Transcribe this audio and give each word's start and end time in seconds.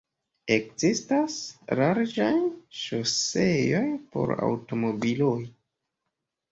Ekzistas 0.53 1.35
larĝaj 1.81 2.31
ŝoseoj 2.81 3.87
por 4.17 4.35
aŭtomobiloj. 4.51 5.41